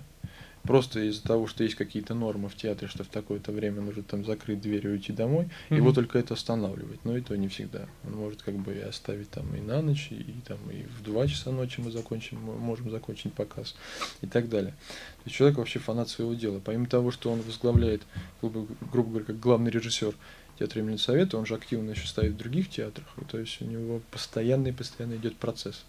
[0.66, 4.24] Просто из-за того, что есть какие-то нормы в театре, что в такое-то время нужно там
[4.24, 5.94] закрыть дверь и уйти домой, его Мгм.
[5.94, 7.87] только это останавливает, но и то не всегда.
[8.05, 11.26] Он может как бы и оставить там и на ночь, и, там и в 2
[11.29, 13.74] часа ночи мы закончим, мы можем закончить показ
[14.22, 14.72] и так далее.
[14.72, 16.61] То есть человек вообще фанат своего дела.
[16.64, 18.02] Помимо того, что он возглавляет,
[18.40, 20.14] грубо, грубо говоря, как главный режиссер
[20.59, 23.64] театра имени Совета, он же активно еще стоит в других театрах, и то есть у
[23.66, 25.85] него постоянный, постоянно идет процесс.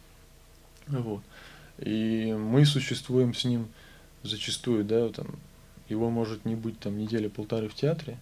[0.88, 1.22] Вот.
[1.80, 3.68] И мы существуем с ним
[4.28, 5.28] зачастую, да, там,
[5.90, 8.18] его может не быть там недели-полторы в театре,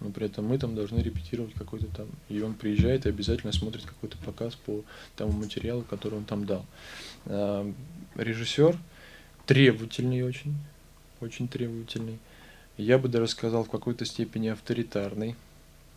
[0.00, 3.84] но при этом мы там должны репетировать какой-то там, и он приезжает и обязательно смотрит
[3.84, 4.82] какой-то показ по
[5.16, 6.64] тому материалу, который он там дал.
[7.26, 7.70] А,
[8.14, 8.76] Режиссер
[9.46, 10.54] требовательный очень,
[11.20, 12.18] очень требовательный.
[12.76, 15.34] Я бы даже сказал в какой-то степени авторитарный.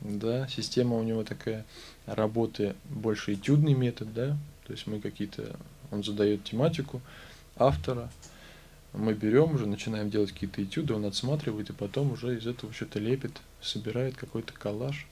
[0.02, 1.66] Да, система у него такая
[2.06, 5.58] работы больше этюдный метод, да, то есть мы какие-то,
[5.92, 7.02] он задает тематику
[7.58, 8.10] автора,
[8.94, 13.00] мы берем уже, начинаем делать какие-то этюды, он отсматривает, и потом уже из этого что-то
[13.00, 15.08] лепит, собирает какой-то коллаж,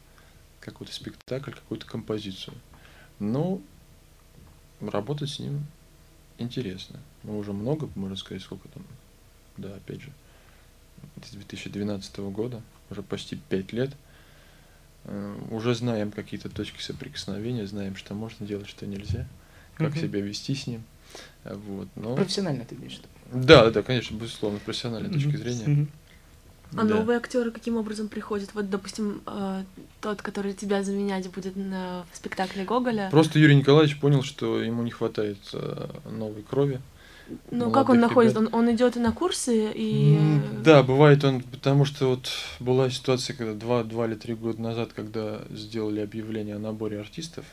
[0.59, 2.55] какой-то спектакль, какую-то композицию.
[3.19, 3.61] Ну,
[4.79, 5.65] работать с ним
[6.37, 6.99] интересно.
[7.23, 8.83] Мы уже много, можно сказать, сколько там,
[9.57, 10.11] да, опять же,
[11.23, 13.95] с 2012 года, уже почти пять лет,
[15.07, 19.25] Э, уже знаем какие-то точки соприкосновения, знаем, что можно делать, что нельзя,
[19.75, 20.01] как Мгм.
[20.01, 20.83] себя вести с ним.
[21.43, 22.15] Вот, но...
[22.15, 23.45] Профессионально ты имеешь в виду?
[23.45, 25.37] Да, да, конечно, безусловно, с профессиональной точки Мгм.
[25.37, 25.67] зрения.
[25.67, 25.89] Мгм.
[26.75, 26.95] А Да.
[26.95, 28.49] новые актеры каким образом приходят?
[28.53, 29.63] Вот, допустим, э,
[30.01, 33.07] тот, который тебя заменять будет на, в спектакле Гоголя.
[33.09, 36.81] Просто Юрий Николаевич понял, что ему не хватает э, новой крови.
[37.51, 38.33] Ну, как он находит?
[38.33, 38.53] ребят.
[38.53, 40.41] Он, он идет на курсы и...
[40.63, 44.91] Да, бывает он, потому что вот была ситуация, когда два, два или три года назад,
[44.93, 47.45] когда сделали объявление о наборе артистов,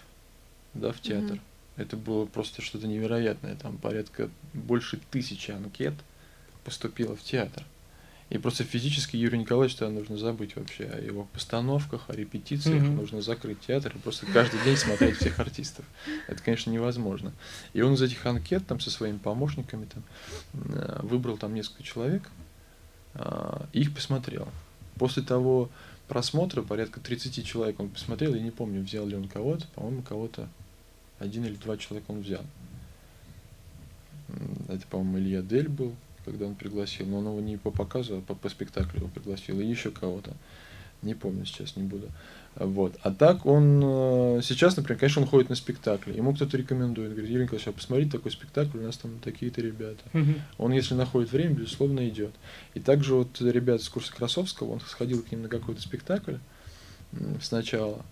[0.74, 1.36] да, в театр.
[1.36, 1.40] Мгм.
[1.76, 3.56] Это было просто что-то невероятное.
[3.56, 5.94] Там порядка больше тысячи анкет
[6.64, 7.64] поступило в театр.
[8.30, 12.82] И просто физически Юрию Николаевичу тогда нужно забыть вообще о его постановках, о репетициях.
[12.82, 12.96] Мгм.
[12.96, 15.84] Нужно закрыть театр и просто каждый день смотреть всех артистов.
[16.26, 17.32] Это, конечно, невозможно.
[17.74, 20.02] И он из этих анкет там со своими помощниками там,
[20.74, 22.22] э, выбрал там несколько человек,
[23.14, 24.48] а, их посмотрел.
[24.96, 25.70] После того
[26.08, 30.48] просмотра порядка 30 человек он посмотрел, я не помню, взял ли он кого-то, по-моему, кого-то
[31.24, 32.42] один или два человека он взял.
[34.68, 38.20] Это, по-моему, Илья Дель был, когда он пригласил, но он его не по показу, а
[38.20, 40.32] по, по спектаклю его пригласил, и еще кого-то.
[41.02, 42.08] Не помню сейчас, не буду.
[42.56, 42.98] Вот.
[43.02, 46.16] А так он э, сейчас, например, конечно, он ходит на спектакли.
[46.16, 47.10] Ему кто-то рекомендует.
[47.10, 50.02] Говорит, Юрий Николаевич, а посмотрите такой спектакль, у нас там такие-то ребята.
[50.14, 50.36] Мгм.
[50.56, 52.32] Он, если находит время, безусловно, идет.
[52.72, 56.36] И также вот ребят с курса Красовского, он сходил к ним на какой-то спектакль
[57.40, 58.04] сначала,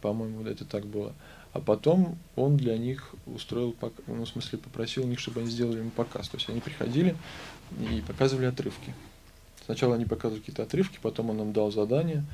[0.00, 1.14] по-моему, это так было.
[1.52, 3.74] А потом он для них устроил,
[4.06, 6.28] ну, в смысле, попросил них, чтобы они сделали ему показ.
[6.28, 7.16] То есть они приходили
[7.78, 8.94] и показывали отрывки.
[9.64, 12.24] Сначала они показывали какие-то отрывки, потом он нам дал задание,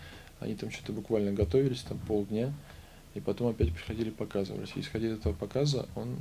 [0.41, 2.53] они там что-то буквально готовились, там полдня,
[3.15, 4.73] и потом опять приходили показывались.
[4.75, 6.17] И исходя из этого показа, он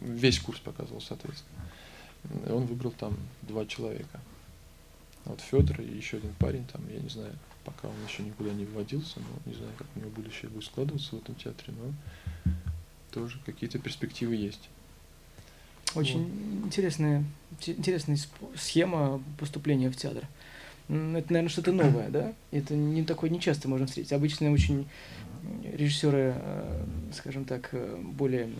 [0.00, 1.60] весь курс показывал, соответственно.
[2.46, 4.20] И он выбрал там два человека.
[5.24, 7.34] Вот Федор и еще один парень, там, я не знаю,
[7.68, 11.14] пока он еще никуда не вводился, но не знаю, как у него будущее будет складываться
[11.16, 12.52] в этом театре, но
[13.12, 14.68] тоже какие-то перспективы есть.
[15.94, 17.24] Очень интересная,
[17.60, 20.24] те- интересная сп- схема поступления в театр.
[20.88, 22.32] М, Это, наверное, что-то новое, да?
[22.50, 24.12] Это не такое нечасто можно встретить.
[24.12, 24.86] Обычно очень
[25.64, 28.50] режиссеры, э, скажем так, э, более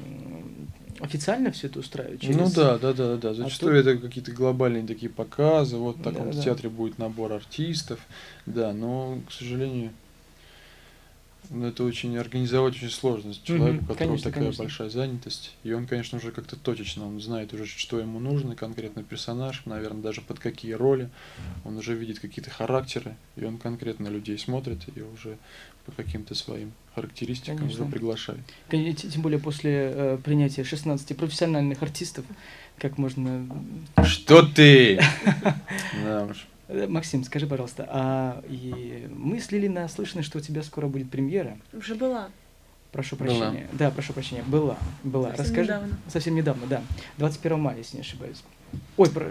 [1.01, 2.23] официально все это устраивают.
[2.23, 3.35] Ну через- да, да, да, да.
[3.35, 5.77] Зачастую тут- это какие-то глобальные такие показы.
[5.77, 6.41] Вот так вот Да-да-да.
[6.41, 8.01] в театре будет набор артистов.
[8.47, 9.91] Да, но, к сожалению,
[11.51, 13.33] ну, это очень организовать очень сложно.
[13.43, 14.65] Человеку, у которого конечно, такая конечно.
[14.65, 15.55] большая занятость.
[15.65, 20.03] И он, конечно, уже как-то точечно, он знает уже, что ему нужно, конкретно персонаж, наверное,
[20.03, 21.09] даже под какие роли.
[21.65, 25.39] Он уже видит какие-то характеры, и он конкретно людей смотрит и уже
[25.87, 27.85] по каким-то своим характеристикам Конечно.
[27.85, 28.41] уже приглашает.
[28.71, 32.27] Тем более после э, принятия 16 профессиональных артистов,
[32.79, 33.49] как можно...
[34.05, 35.01] Что ты?
[36.05, 36.48] Да уж.
[36.69, 41.57] Э, Максим, скажи, пожалуйста, а и мысли ли наслышаны, что у тебя скоро будет премьера?
[41.73, 42.29] Уже была.
[42.93, 43.29] Прошу Была.
[43.29, 43.69] прощения.
[43.73, 44.43] Да, прошу прощения.
[44.45, 44.79] Была.
[45.05, 45.29] Была.
[45.29, 45.63] Совсем Расскажи.
[45.63, 45.99] недавно.
[46.09, 46.83] Совсем недавно, да.
[47.19, 48.43] 21 мая, если не ошибаюсь.
[48.97, 49.27] Ой, про...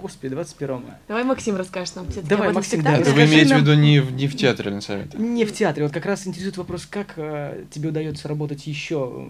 [0.00, 1.00] господи, 21 мая.
[1.08, 2.06] Давай Максим расскажет нам.
[2.24, 3.02] Давай, Максим, спектакле.
[3.02, 5.18] Это вы имеете в виду не в, не в театре Ленсовета?
[5.18, 5.84] Не в театре.
[5.84, 9.26] Вот как раз интересует вопрос, как э, тебе удается работать еще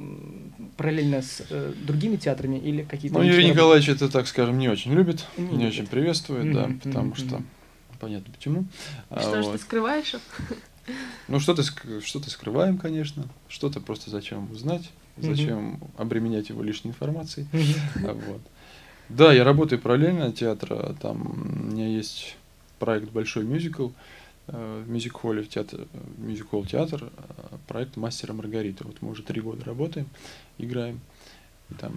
[0.76, 3.18] параллельно с э, другими театрами или какие-то...
[3.18, 3.50] Ну, Юрий?
[3.50, 5.68] Николаевич это, так скажем, не очень любит, Не не, любит.
[5.68, 7.42] очень приветствует, да, Мгм, потому мгм, что
[7.98, 8.66] понятно почему.
[9.10, 9.52] А, Что ж вот.
[9.52, 10.14] ты скрываешь?
[11.28, 17.46] Ну, что-то ск- что-то скрываем, конечно, что-то просто зачем узнать, зачем обременять его лишней информацией.
[17.52, 18.08] Мгм.
[18.08, 18.40] А, Вот.
[19.08, 20.94] Да, я работаю параллельно от театра.
[21.00, 22.36] Там у меня есть
[22.78, 23.90] проект большой мюзикл э,
[24.46, 25.86] в мюзик-холле в театр,
[26.18, 28.84] мюзик-холл театр, э, проект Мастера Маргарита.
[28.84, 30.06] Вот мы уже три года работаем,
[30.58, 31.00] играем.
[31.70, 31.94] И там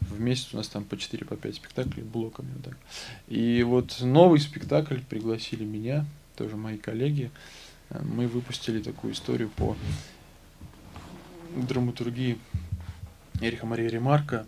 [0.00, 2.76] в месяц у нас там по 4 по 5 спектаклей блоками вот так.
[3.28, 7.30] И вот новый спектакль пригласили меня, тоже мои коллеги.
[7.90, 9.76] Э, Мы выпустили такую историю по
[11.56, 12.38] драматургии
[13.40, 14.46] Эриха Мария Ремарка.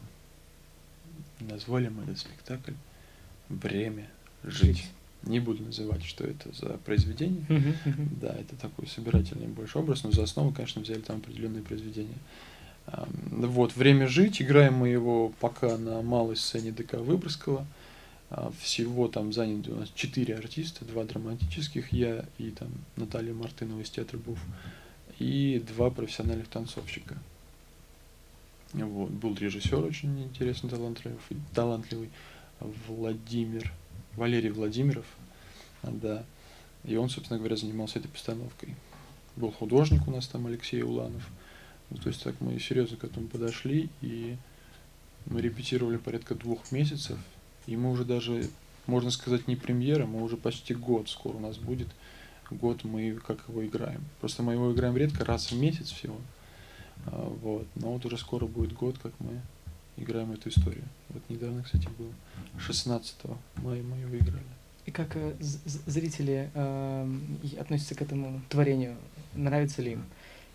[1.40, 2.72] Назвали мы этот спектакль
[3.50, 4.08] «Время
[4.44, 4.88] жить».
[5.26, 7.46] Не буду называть, что это за произведение.
[8.20, 12.18] Да, это такой собирательный больше образ, но за основу, конечно, взяли там определенные произведения.
[13.30, 14.42] Вот, «Время жить».
[14.42, 17.66] Играем мы его пока на малой сцене ДК Выборгского.
[18.30, 23.80] А, Всего там заняты у нас четыре артиста, два драматических, я и там Наталья Мартынова
[23.80, 24.38] из театра БУФ,
[25.18, 27.16] и два профессиональных танцовщика.
[28.72, 29.10] Вот.
[29.10, 31.18] Был режиссер очень интересный, талантливый,
[31.54, 32.10] талантливый
[32.88, 33.72] Владимир,
[34.16, 35.06] Валерий Владимиров,
[35.82, 36.24] да.
[36.84, 38.76] И он, собственно говоря, занимался этой постановкой.
[39.36, 41.26] Был художник у нас там Алексей Уланов.
[41.90, 44.36] Ну, то есть так мы серьезно к этому подошли, и
[45.26, 47.18] мы репетировали порядка двух месяцев,
[47.66, 48.48] и мы уже даже,
[48.86, 51.88] можно сказать, не премьера, мы уже почти год скоро у нас будет.
[52.50, 54.04] Год мы как его играем.
[54.20, 56.16] Просто мы его играем редко, раз в месяц всего.
[57.06, 57.66] А, Вот.
[57.74, 59.40] Но вот уже скоро будет год, как мы
[59.96, 60.84] играем эту историю.
[61.10, 62.10] Вот недавно, кстати, был
[62.58, 63.14] 16
[63.56, 64.42] мая мы ее выиграли.
[64.86, 66.50] И как э, зрители
[67.42, 68.96] и относятся к этому творению?
[69.34, 70.04] Нравится ли им?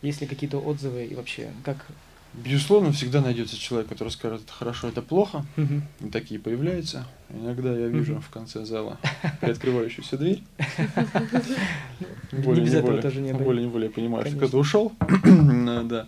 [0.01, 1.85] Есть ли какие-то отзывы и вообще как?
[2.33, 5.43] Безусловно, всегда найдется человек, который скажет, это хорошо, это плохо.
[5.55, 5.81] Мгм.
[5.99, 7.07] И такие появляются.
[7.29, 8.21] Иногда я вижу Мгм.
[8.21, 8.99] в конце зала
[9.41, 10.43] приоткрывающуюся дверь.
[12.31, 14.93] Не Более этого неволе, тоже не более неволе я понимаю, что кто-то ушел.
[15.85, 16.07] Да.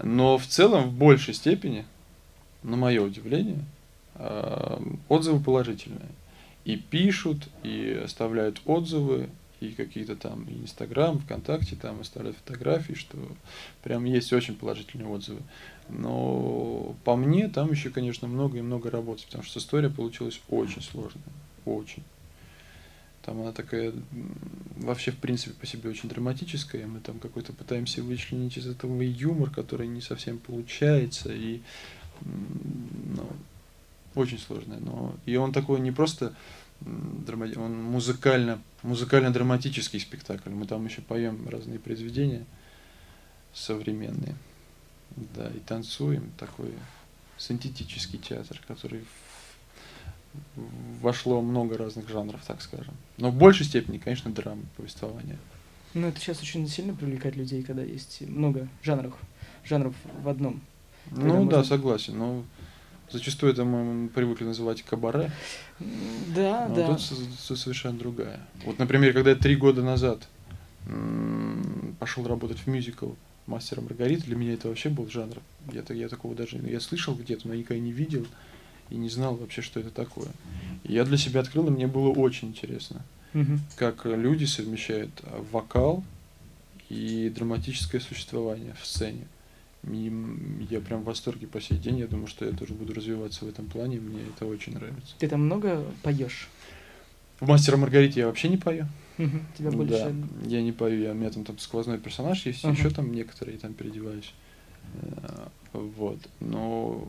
[0.00, 1.84] Но в целом, в большей степени,
[2.62, 3.64] на мое удивление,
[4.14, 6.08] а, отзывы положительные.
[6.64, 13.16] И пишут, и оставляют отзывы, и какие-то там Инстаграм, ВКонтакте там оставляют фотографии, что
[13.82, 15.40] прям есть очень положительные отзывы.
[15.88, 20.82] Но по мне там еще, конечно, много и много работы, потому что история получилась очень
[20.82, 21.24] сложная.
[21.64, 22.04] Очень.
[23.28, 23.92] Там она такая
[24.76, 26.86] вообще, в принципе, по себе очень драматическая.
[26.86, 31.30] Мы там какой-то пытаемся вычленить из этого юмор, который не совсем получается.
[31.32, 31.60] И
[32.24, 33.28] ну,
[34.14, 34.78] очень сложная.
[34.80, 36.34] Но и он такой не просто
[36.80, 40.50] м, драма- он музыкально, музыкально-драматический спектакль.
[40.50, 42.44] Мы там еще поем разные произведения
[43.52, 44.34] современные.
[45.34, 46.30] Да, и танцуем.
[46.38, 46.72] Такой
[47.38, 49.04] синтетический театр, который
[51.00, 52.94] вошло много разных жанров, так скажем.
[53.16, 55.38] Но в большей степени, конечно, драма, повествование.
[55.94, 59.14] Ну, это сейчас очень сильно привлекает людей, когда есть много жанров,
[59.64, 60.60] жанров в одном.
[61.10, 62.18] Ну Когда да, можно- согласен.
[62.18, 62.44] Но
[63.10, 65.30] зачастую это мы привыкли называть кабаре.
[66.34, 66.86] Да, но да.
[66.88, 67.00] тут,
[67.58, 68.40] совершенно другая.
[68.64, 70.26] Вот, например, когда я три года назад
[71.98, 73.10] пошел работать в мюзикл
[73.46, 75.36] «Мастера Маргарита», для меня это вообще был жанр.
[75.72, 78.26] Я, я такого даже, я слышал где-то, но никогда не видел
[78.90, 80.28] и не знал вообще, что это такое.
[80.84, 83.02] И я для себя открыл, и мне было очень интересно.
[83.34, 83.60] Мгм.
[83.76, 86.02] как люди совмещают а, вокал
[86.88, 89.26] и драматическое существование в сцене.
[89.84, 91.98] И, м, я прям в восторге по сей день.
[91.98, 94.00] Я думаю, что я тоже буду развиваться в этом плане.
[94.00, 95.14] Мне это очень нравится.
[95.18, 96.48] Ты там много поешь?
[97.40, 98.88] В «Мастера Маргарите» я вообще не пою.
[99.16, 99.92] Мгм, Тебя больше...
[100.12, 102.76] Да, я не пою, я, у меня там, там сквозной персонаж есть, Ага.
[102.76, 104.32] еще там некоторые там переодеваюсь.
[105.02, 106.18] Э, Вот.
[106.40, 107.08] Но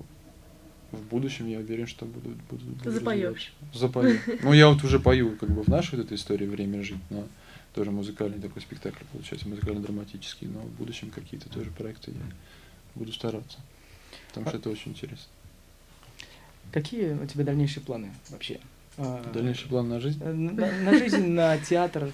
[0.92, 3.50] в будущем я уверен, что буду, буду, буду развиваться.
[3.74, 4.20] Запою.
[4.44, 7.28] Ну, я вот уже пою как бы в нашей вот этой истории «Время жить», но
[7.74, 12.18] тоже музыкальный такой спектакль получается, музыкально-драматический, но в будущем какие-то тоже проекты я
[12.96, 13.58] буду стараться.
[14.30, 15.28] Потому А что это очень интересно.
[16.72, 18.60] Какие у тебя дальнейшие планы вообще?
[18.98, 20.20] А, Дальнейший план на жизнь?
[20.22, 22.12] э, На, на жизнь, на театр.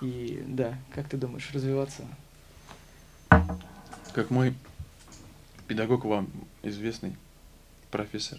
[0.00, 2.04] И да, как ты думаешь, развиваться?
[4.14, 4.54] Как мой
[5.68, 6.28] педагог вам
[6.62, 7.14] известный
[7.90, 8.38] профессор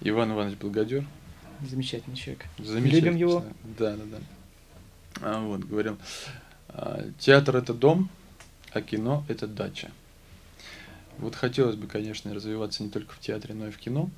[0.00, 1.06] Иван Иванович Благодер,
[1.68, 2.44] Замечательный человек.
[2.58, 3.10] Замечательно.
[3.10, 3.44] Любим его.
[3.78, 4.18] Да, да, да.
[5.20, 5.96] А, вот, говорил,
[6.70, 8.08] а, театр это дом,
[8.72, 9.92] а кино это дача.
[11.18, 14.10] Вот хотелось бы, конечно, развиваться не только в театре, но и в кино.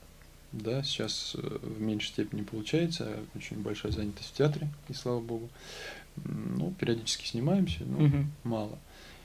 [0.52, 5.48] Да, сейчас э, в меньшей степени получается, очень большая занятость в театре, и слава богу.
[6.24, 8.32] Ну, периодически снимаемся, но Мгм.
[8.44, 8.78] мало.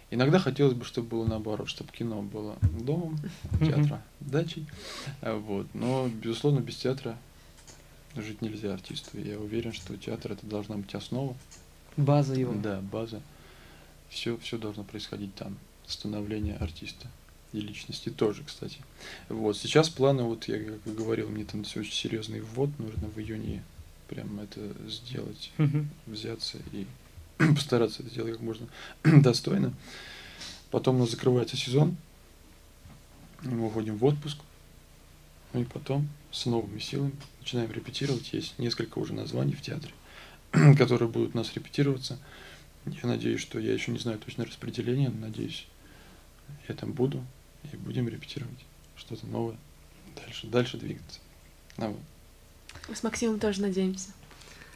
[0.10, 3.20] Иногда хотелось бы, чтобы было наоборот, чтобы кино было домом,
[3.60, 4.66] театра дачей.
[5.22, 5.68] А, Вот.
[5.76, 7.16] Но, безусловно, без театра
[8.16, 9.20] жить нельзя артисту.
[9.20, 11.36] Я уверен, что театр это должна быть основа.
[11.96, 12.54] База его.
[12.56, 13.22] Да, база.
[14.10, 15.58] Все, все должно происходить там.
[15.86, 17.08] Становление артиста
[17.52, 18.78] и личности тоже, кстати.
[19.28, 19.58] Вот.
[19.58, 23.64] Сейчас планы, вот я как говорил, мне там все очень серьезный ввод нужно в июне
[24.08, 25.88] прям это сделать Мгм.
[26.08, 26.88] взяться и
[27.38, 28.68] постараться это сделать как можно
[29.04, 29.74] достойно.
[30.72, 31.96] Потом у нас закрывается сезон,
[33.42, 34.38] мы уходим в отпуск,
[35.54, 38.34] ну и потом с новыми силами начинаем репетировать.
[38.34, 39.94] Есть несколько уже названий в театре,
[40.78, 42.20] которые будут у нас репетироваться.
[42.86, 45.68] Я надеюсь, что я еще не знаю точно распределение, но надеюсь,
[46.68, 47.24] я там буду
[47.72, 48.60] и будем репетировать
[48.96, 49.56] что-то новое,
[50.16, 51.20] дальше, дальше двигаться.
[51.78, 52.00] А вот.
[52.88, 54.10] Мы с Максимом тоже надеемся.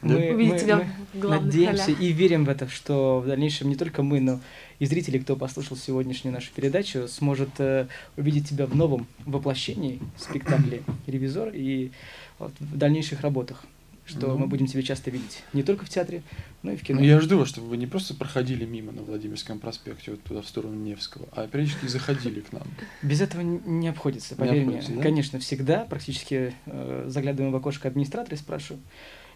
[0.02, 2.00] Мы- Увидеть мы- тебя мы в Надеемся ролях.
[2.00, 4.40] и верим в это, что в дальнейшем не только мы, но
[4.78, 7.86] и зрители, кто послушал сегодняшнюю нашу передачу, сможет э,
[8.18, 11.90] увидеть тебя в новом воплощении в спектакле «Ревизор» и
[12.38, 13.64] вот в дальнейших работах,
[14.06, 14.38] что Ну.
[14.38, 16.22] мы будем тебя часто видеть не только в театре,
[16.62, 17.00] но и в кино.
[17.00, 20.42] Ну, я жду вас, чтобы вы не просто проходили мимо на Владимирском проспекте, вот туда,
[20.42, 22.62] в сторону Невского, а периодически заходили к нам.
[23.02, 24.98] Без этого не обходится, Не поверь обходится, мне.
[24.98, 25.02] да?
[25.02, 28.82] Конечно, всегда практически э, заглядываем в окошко администратора и спрашиваю,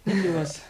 [0.05, 0.63] нет ли у вас билет?»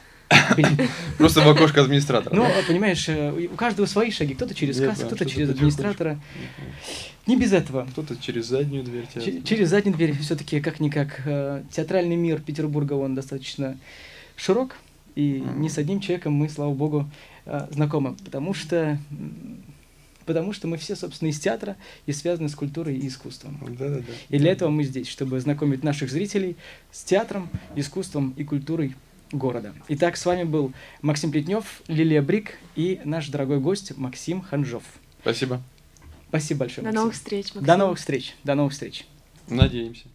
[1.19, 2.35] Просто в окошко администратора.
[2.35, 2.53] Ну, да?
[2.67, 4.35] понимаешь, э, у каждого свои шаги.
[4.35, 6.21] Кто-то через кассу, понял, кто-то через администратора.
[7.27, 7.87] Не без этого.
[7.91, 9.07] Кто-то через заднюю дверь
[9.45, 13.77] Через заднюю дверь все-таки как-никак э, театральный мир Петербурга, он достаточно
[14.35, 14.77] широк,
[15.15, 17.11] и не с одним человеком мы, слава богу,
[17.45, 18.99] э, знакомы, потому что,
[20.25, 23.59] потому что мы все, собственно, из театра и связаны с культурой и искусством.
[23.79, 24.05] Да-да-да.
[24.29, 26.57] И для этого мы здесь, чтобы знакомить наших зрителей
[26.93, 28.95] с театром, искусством и культурой
[29.33, 29.75] города.
[29.89, 34.83] Итак, с вами был Максим Плетнев, Лилия Брик и наш дорогой гость Максим Ханжов.
[35.21, 35.61] Спасибо.
[36.29, 36.83] Спасибо большое.
[36.83, 37.01] До Максим.
[37.01, 37.65] новых встреч, Максим.
[37.65, 38.37] До новых встреч.
[38.45, 39.07] До новых встреч.
[39.49, 40.07] Надеемся.